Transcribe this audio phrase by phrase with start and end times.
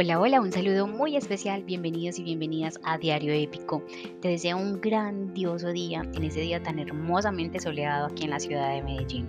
[0.00, 3.82] Hola, hola, un saludo muy especial, bienvenidos y bienvenidas a Diario Épico.
[4.20, 8.72] Te deseo un grandioso día en ese día tan hermosamente soleado aquí en la ciudad
[8.72, 9.26] de Medellín.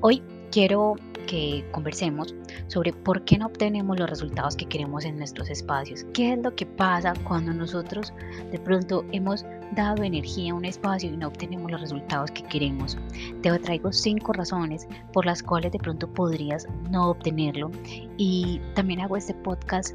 [0.00, 0.94] Hoy quiero
[1.26, 2.34] que conversemos
[2.68, 6.06] sobre por qué no obtenemos los resultados que queremos en nuestros espacios.
[6.14, 8.14] ¿Qué es lo que pasa cuando nosotros
[8.50, 12.98] de pronto hemos dado energía a un espacio y no obtenemos los resultados que queremos?
[13.42, 17.70] Te traigo cinco razones por las cuales de pronto podrías no obtenerlo
[18.16, 19.94] y también hago este podcast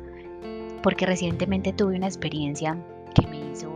[0.82, 2.78] porque recientemente tuve una experiencia
[3.16, 3.74] que me hizo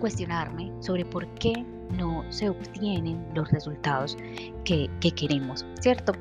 [0.00, 1.64] cuestionarme sobre por qué
[1.96, 4.16] no se obtienen los resultados
[4.64, 6.12] que, queremos, ¿cierto?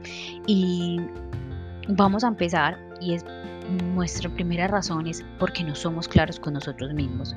[0.45, 1.01] Y
[1.89, 3.25] vamos a empezar y es
[3.69, 7.35] nuestra primera razón es porque no somos claros con nosotros mismos.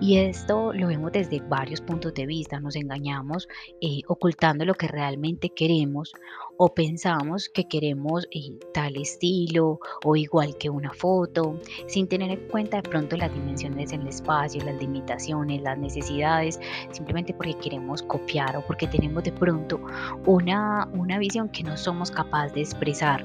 [0.00, 2.60] Y esto lo vemos desde varios puntos de vista.
[2.60, 3.48] Nos engañamos
[3.80, 6.12] eh, ocultando lo que realmente queremos
[6.56, 12.48] o pensamos que queremos eh, tal estilo o igual que una foto, sin tener en
[12.48, 18.02] cuenta de pronto las dimensiones en el espacio, las limitaciones, las necesidades, simplemente porque queremos
[18.02, 19.80] copiar o porque tenemos de pronto
[20.26, 23.24] una, una visión que no somos capaces de expresar.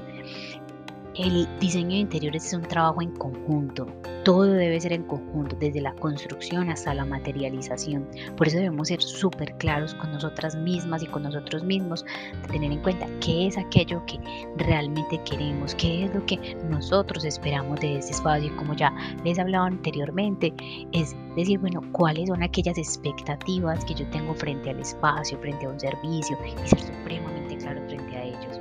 [1.18, 3.86] El diseño de interiores es un trabajo en conjunto.
[4.22, 8.06] Todo debe ser en conjunto, desde la construcción hasta la materialización.
[8.36, 12.04] Por eso debemos ser súper claros con nosotras mismas y con nosotros mismos,
[12.42, 14.18] de tener en cuenta qué es aquello que
[14.58, 18.52] realmente queremos, qué es lo que nosotros esperamos de este espacio.
[18.52, 18.92] Y como ya
[19.24, 20.52] les he hablado anteriormente,
[20.92, 25.70] es decir, bueno, cuáles son aquellas expectativas que yo tengo frente al espacio, frente a
[25.70, 28.60] un servicio y ser supremamente claro frente a ellos.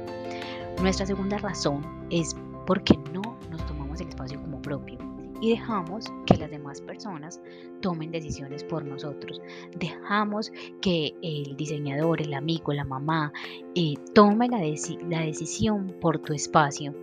[0.81, 4.97] Nuestra segunda razón es porque no nos tomamos el espacio como propio
[5.41, 7.41] y dejamos que las demás personas
[7.81, 9.41] tomen decisiones por nosotros.
[9.77, 13.31] Dejamos que el diseñador, el amigo, la mamá
[13.75, 14.59] eh, tome la,
[15.09, 16.93] la decisión por tu espacio.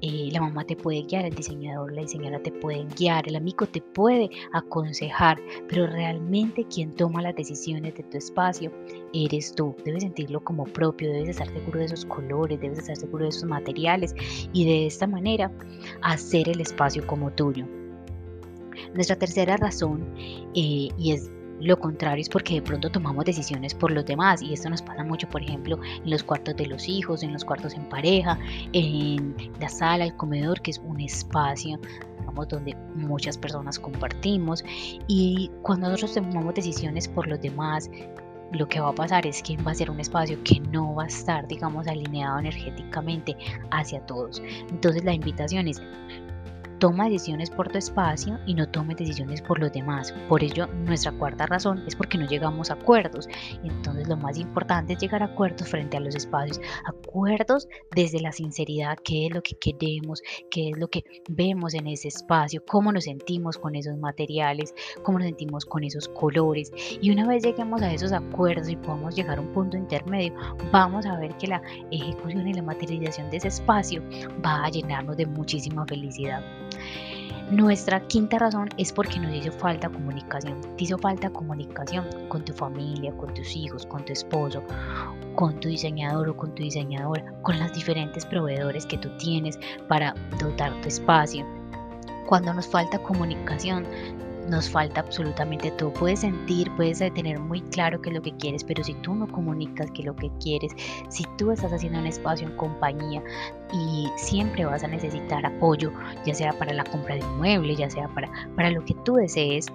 [0.00, 3.66] Eh, la mamá te puede guiar, el diseñador, la diseñadora te puede guiar, el amigo
[3.66, 8.72] te puede aconsejar, pero realmente quien toma las decisiones de tu espacio
[9.12, 9.74] eres tú.
[9.84, 13.44] Debes sentirlo como propio, debes estar seguro de esos colores, debes estar seguro de esos
[13.44, 14.14] materiales
[14.52, 15.50] y de esta manera
[16.02, 17.66] hacer el espacio como tuyo.
[18.94, 20.14] Nuestra tercera razón,
[20.54, 24.52] eh, y es lo contrario es porque de pronto tomamos decisiones por los demás y
[24.52, 27.74] esto nos pasa mucho, por ejemplo, en los cuartos de los hijos, en los cuartos
[27.74, 28.38] en pareja,
[28.72, 31.78] en la sala, el comedor, que es un espacio
[32.20, 34.64] digamos, donde muchas personas compartimos
[35.06, 37.90] y cuando nosotros tomamos decisiones por los demás,
[38.52, 41.04] lo que va a pasar es que va a ser un espacio que no va
[41.04, 43.36] a estar, digamos, alineado energéticamente
[43.70, 44.42] hacia todos.
[44.70, 45.82] Entonces la invitación es
[46.78, 50.14] Toma decisiones por tu espacio y no tomes decisiones por los demás.
[50.28, 53.28] Por ello, nuestra cuarta razón es porque no llegamos a acuerdos.
[53.64, 56.60] Entonces, lo más importante es llegar a acuerdos frente a los espacios.
[56.86, 61.88] Acuerdos desde la sinceridad, qué es lo que queremos, qué es lo que vemos en
[61.88, 64.72] ese espacio, cómo nos sentimos con esos materiales,
[65.02, 66.72] cómo nos sentimos con esos colores.
[67.00, 70.32] Y una vez lleguemos a esos acuerdos y podamos llegar a un punto intermedio,
[70.72, 74.02] vamos a ver que la ejecución y la materialización de ese espacio
[74.44, 76.42] va a llenarnos de muchísima felicidad.
[77.50, 80.60] Nuestra quinta razón es porque nos hizo falta comunicación.
[80.76, 84.62] Te hizo falta comunicación con tu familia, con tus hijos, con tu esposo,
[85.34, 89.58] con tu diseñador o con tu diseñadora, con los diferentes proveedores que tú tienes
[89.88, 91.46] para dotar tu espacio.
[92.26, 93.86] Cuando nos falta comunicación,
[94.48, 95.92] nos falta absolutamente todo.
[95.92, 99.28] Puedes sentir, puedes tener muy claro qué es lo que quieres, pero si tú no
[99.28, 100.72] comunicas qué es lo que quieres,
[101.08, 103.22] si tú estás haciendo un espacio en compañía
[103.72, 105.92] y siempre vas a necesitar apoyo,
[106.24, 109.14] ya sea para la compra de un mueble, ya sea para, para lo que tú
[109.14, 109.66] desees,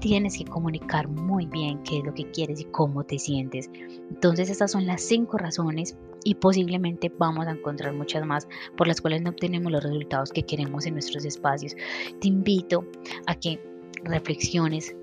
[0.00, 3.70] tienes que comunicar muy bien qué es lo que quieres y cómo te sientes.
[4.10, 9.00] Entonces estas son las cinco razones y posiblemente vamos a encontrar muchas más por las
[9.00, 11.76] cuales no obtenemos los resultados que queremos en nuestros espacios.
[12.20, 12.84] Te invito
[13.26, 13.60] a que
[14.04, 14.94] reflexiones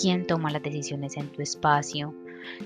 [0.00, 2.14] quién toma las decisiones en tu espacio,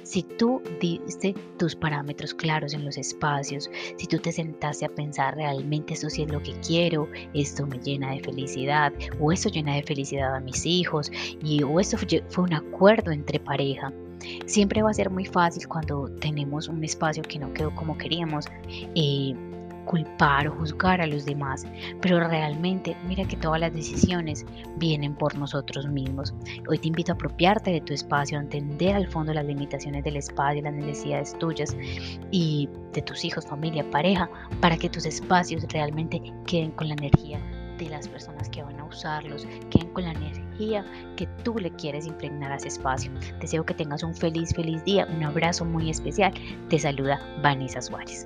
[0.02, 5.36] si tú diste tus parámetros claros en los espacios, si tú te sentaste a pensar
[5.36, 9.74] realmente esto sí es lo que quiero, esto me llena de felicidad, o esto llena
[9.74, 11.10] de felicidad a mis hijos,
[11.42, 11.96] y o esto
[12.28, 13.92] fue un acuerdo entre pareja.
[14.44, 18.46] Siempre va a ser muy fácil cuando tenemos un espacio que no quedó como queríamos.
[18.94, 19.34] Eh,
[19.90, 21.66] culpar o juzgar a los demás,
[22.00, 24.46] pero realmente mira que todas las decisiones
[24.76, 26.32] vienen por nosotros mismos.
[26.68, 30.16] Hoy te invito a apropiarte de tu espacio, a entender al fondo las limitaciones del
[30.16, 31.76] espacio, las necesidades tuyas
[32.30, 37.40] y de tus hijos, familia, pareja, para que tus espacios realmente queden con la energía
[37.76, 40.84] de las personas que van a usarlos, queden con la energía
[41.16, 43.10] que tú le quieres impregnar a ese espacio.
[43.40, 46.32] Deseo que tengas un feliz, feliz día, un abrazo muy especial.
[46.68, 48.24] Te saluda Vanessa Suárez.